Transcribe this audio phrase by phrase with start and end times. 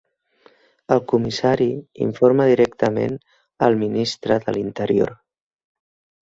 [0.93, 1.67] El comissari
[2.05, 3.13] informa directament
[3.69, 5.15] al Ministre de l"interior.